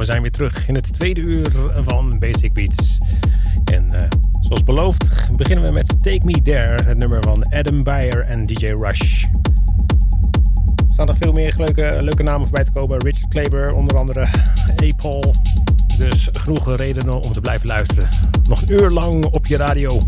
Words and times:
We 0.00 0.06
zijn 0.06 0.22
weer 0.22 0.30
terug 0.30 0.68
in 0.68 0.74
het 0.74 0.92
tweede 0.92 1.20
uur 1.20 1.50
van 1.74 2.18
Basic 2.18 2.52
Beats. 2.52 2.98
En 3.64 3.92
eh, 3.92 4.08
zoals 4.40 4.64
beloofd 4.64 5.36
beginnen 5.36 5.64
we 5.64 5.70
met 5.72 6.02
Take 6.02 6.20
Me 6.24 6.42
There, 6.42 6.82
het 6.82 6.98
nummer 6.98 7.22
van 7.22 7.44
Adam 7.44 7.82
Beyer 7.82 8.20
en 8.20 8.46
DJ 8.46 8.66
Rush. 8.66 9.24
Er 10.76 10.92
staan 10.92 11.06
nog 11.06 11.16
veel 11.16 11.32
meer 11.32 11.54
leuke, 11.56 11.98
leuke 12.00 12.22
namen 12.22 12.46
voorbij 12.46 12.64
te 12.64 12.72
komen. 12.72 12.98
Richard 12.98 13.28
Kleber, 13.28 13.72
onder 13.72 13.96
andere 13.96 14.28
A-Paul. 14.82 15.34
Dus 15.98 16.28
genoeg 16.32 16.76
redenen 16.76 17.22
om 17.22 17.32
te 17.32 17.40
blijven 17.40 17.66
luisteren. 17.66 18.08
Nog 18.48 18.62
een 18.62 18.72
uur 18.72 18.90
lang 18.90 19.24
op 19.24 19.46
je 19.46 19.56
radio. 19.56 20.00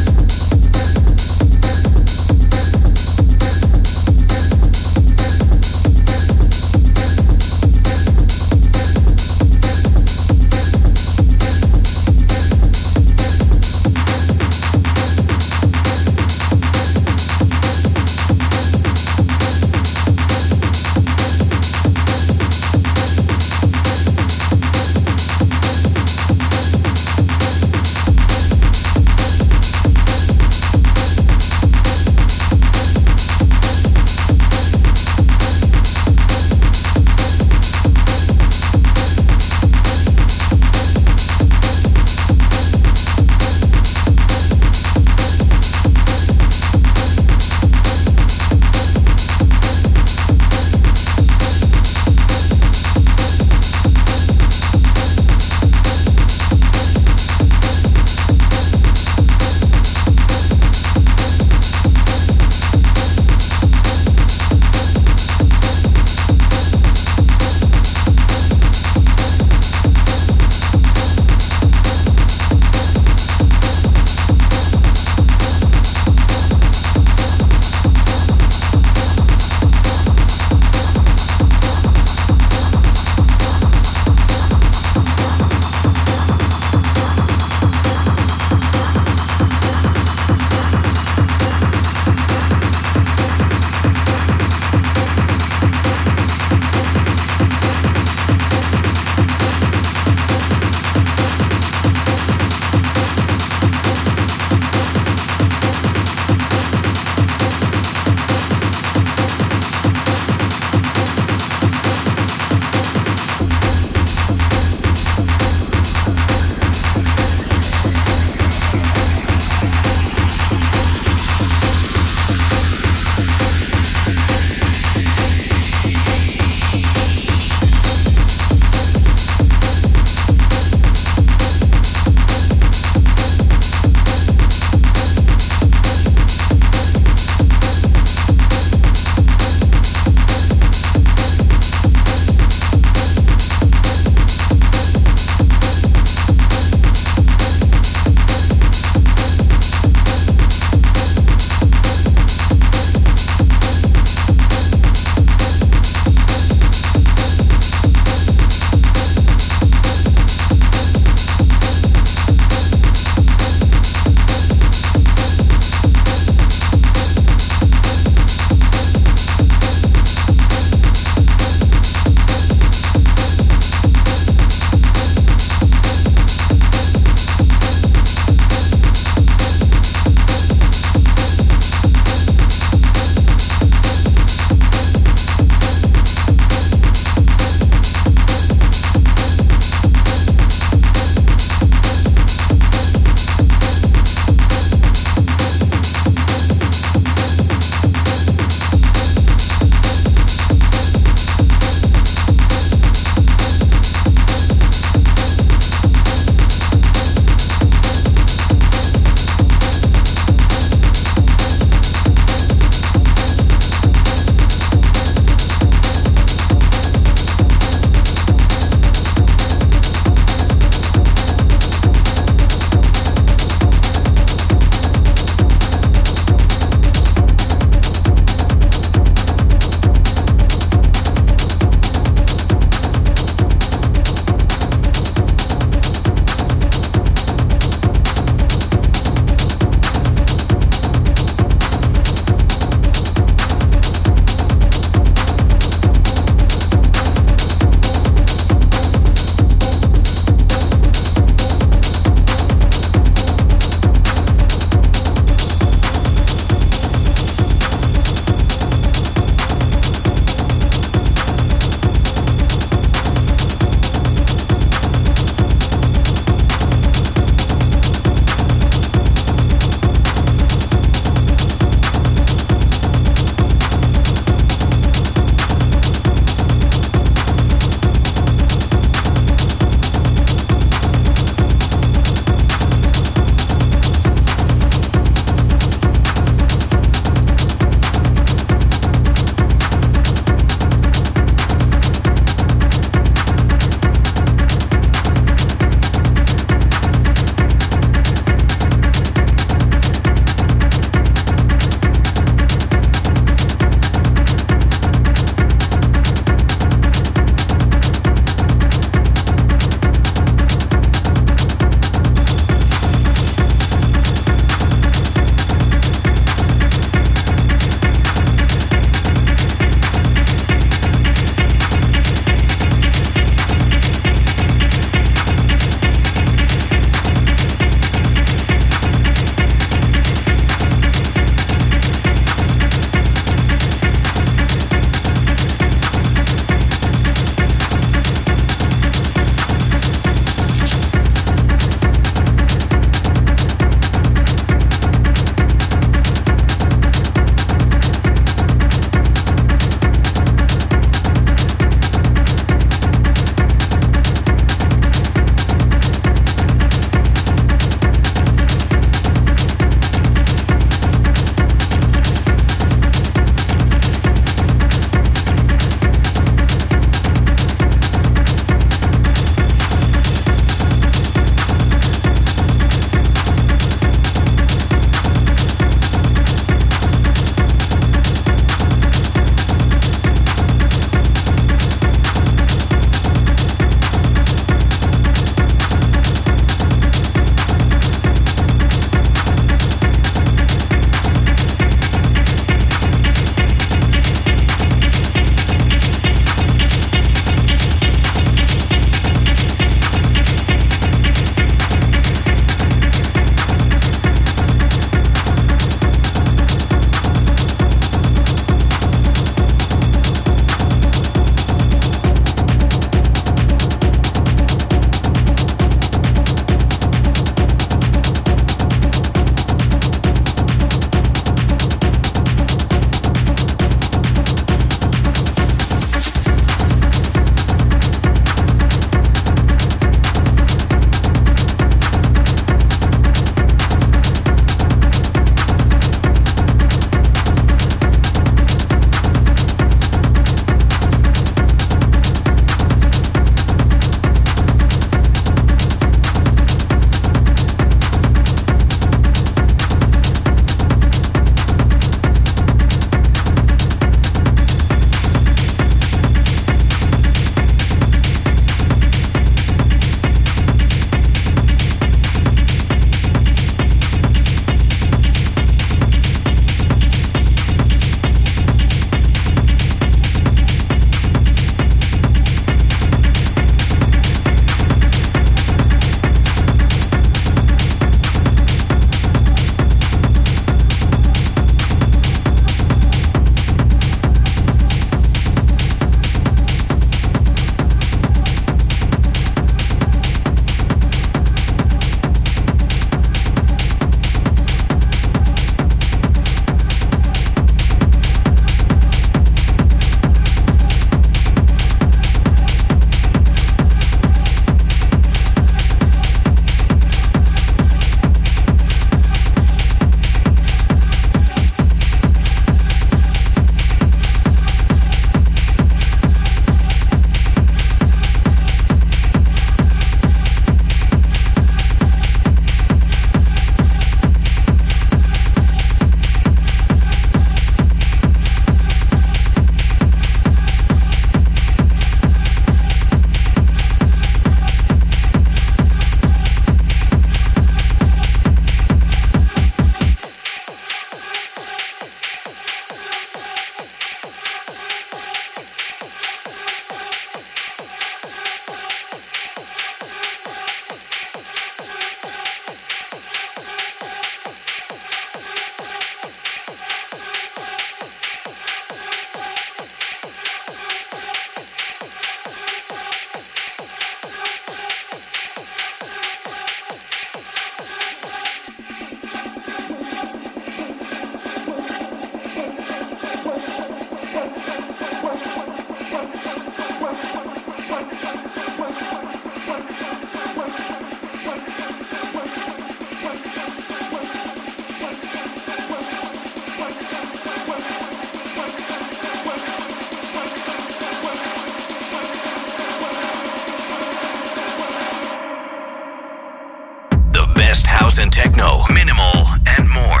And 597.98 598.12
techno, 598.12 598.62
minimal, 598.72 599.26
and 599.46 599.68
more. 599.68 600.00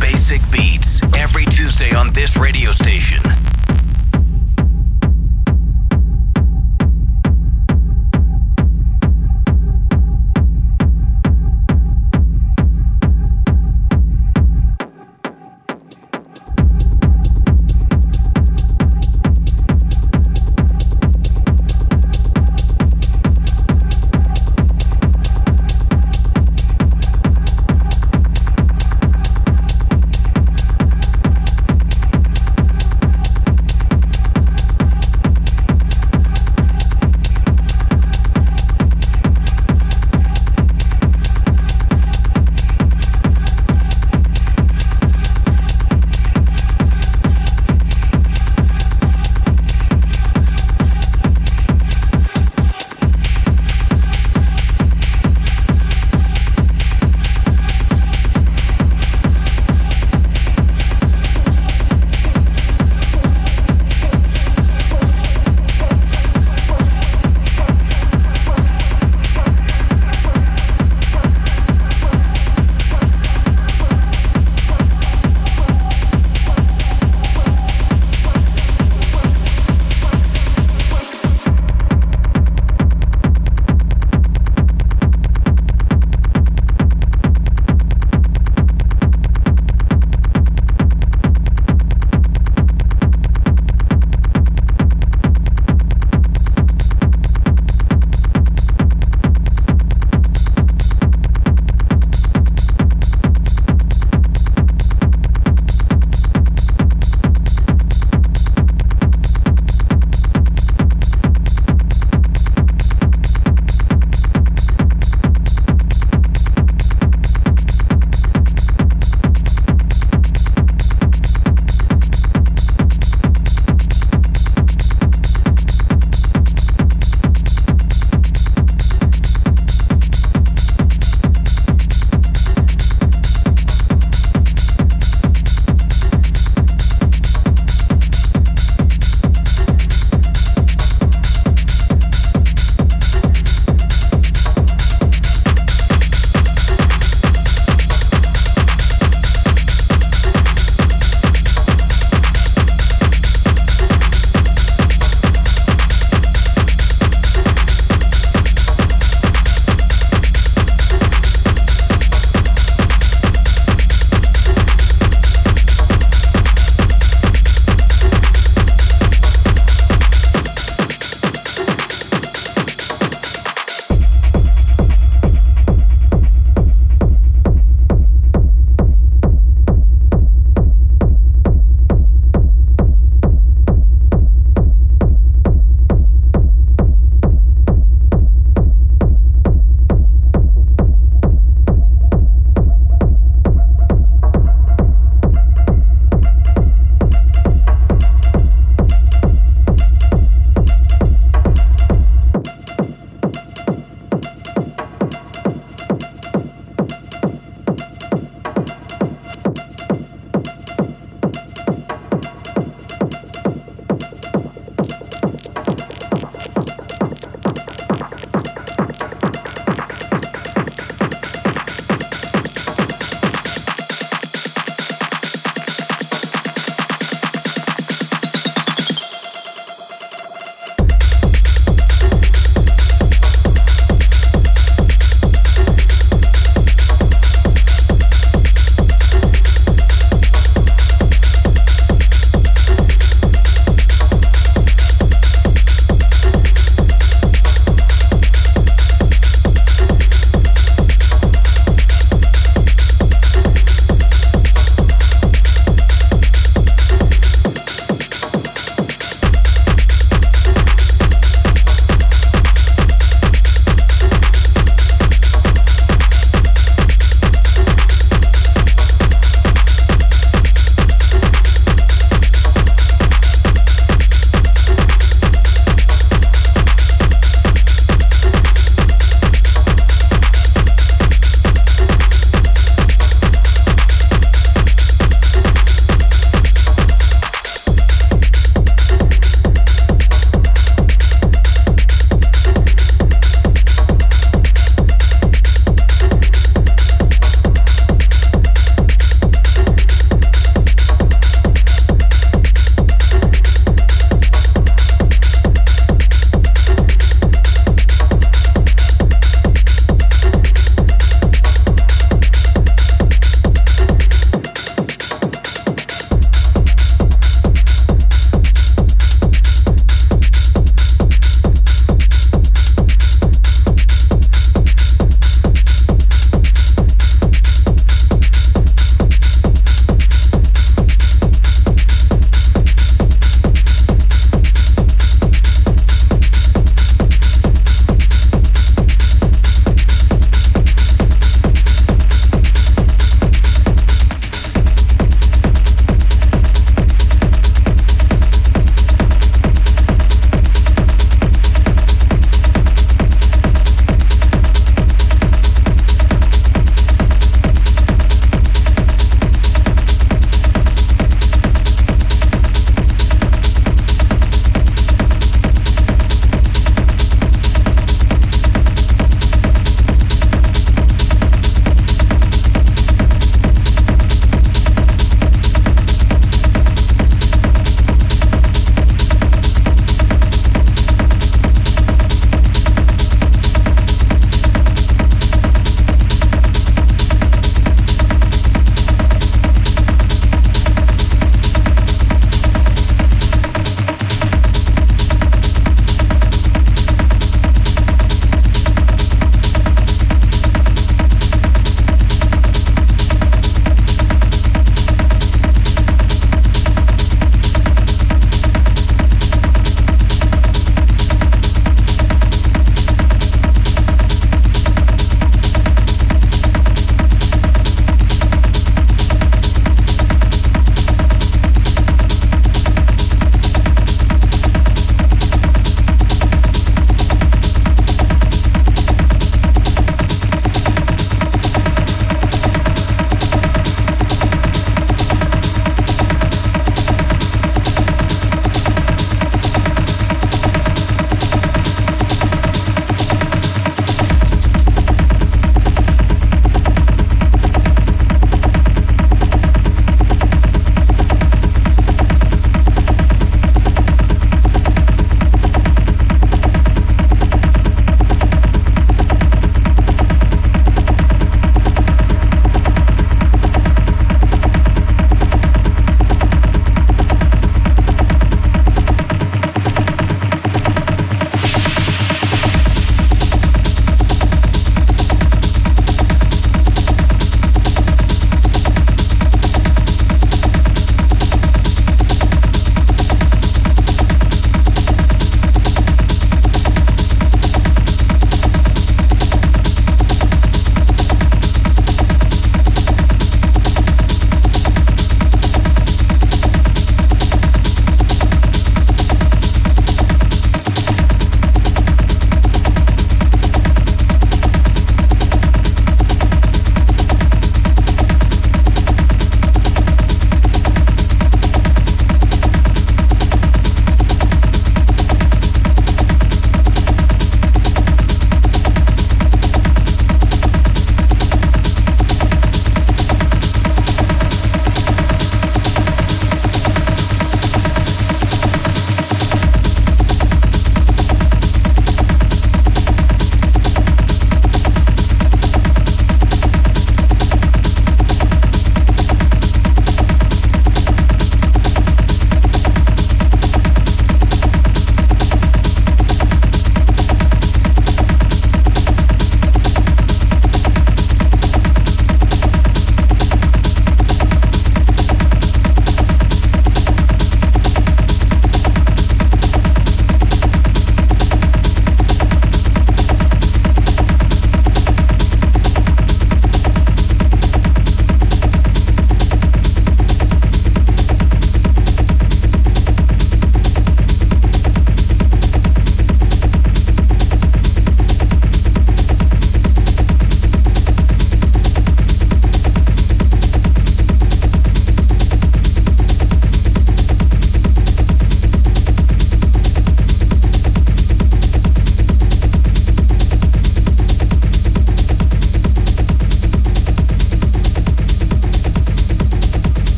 Basic 0.00 0.40
Beats 0.50 1.02
every 1.16 1.44
Tuesday 1.44 1.94
on 1.94 2.12
this 2.12 2.36
radio 2.36 2.72
station. 2.72 3.39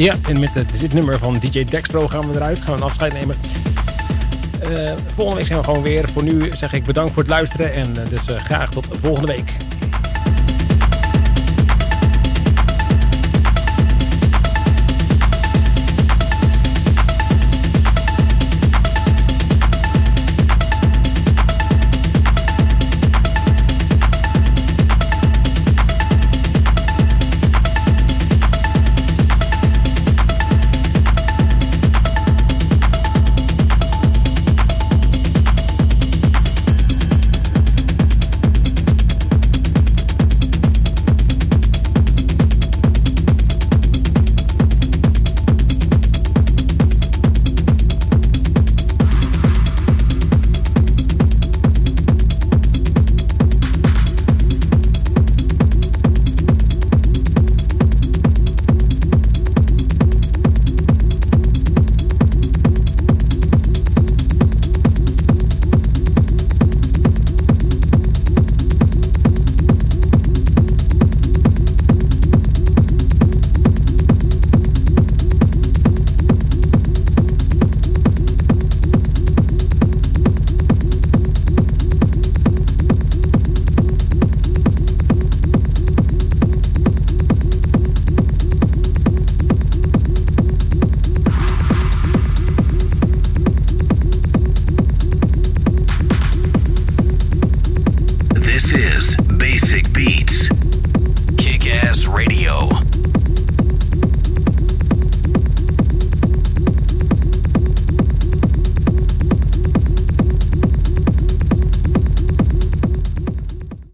Ja, 0.00 0.14
en 0.28 0.40
met 0.40 0.50
dit 0.78 0.92
nummer 0.92 1.18
van 1.18 1.38
DJ 1.38 1.64
Dextro 1.64 2.08
gaan 2.08 2.30
we 2.30 2.34
eruit. 2.34 2.62
Gaan 2.62 2.76
we 2.76 2.84
afscheid 2.84 3.12
nemen. 3.12 3.36
Uh, 4.70 4.92
volgende 5.06 5.36
week 5.36 5.46
zijn 5.46 5.58
we 5.58 5.64
gewoon 5.64 5.82
weer. 5.82 6.08
Voor 6.08 6.22
nu 6.22 6.52
zeg 6.52 6.72
ik 6.72 6.84
bedankt 6.84 7.12
voor 7.12 7.22
het 7.22 7.30
luisteren. 7.30 7.74
En 7.74 7.90
uh, 7.90 8.08
dus 8.08 8.28
uh, 8.30 8.36
graag 8.36 8.70
tot 8.70 8.86
volgende 8.90 9.32
week. 9.32 9.54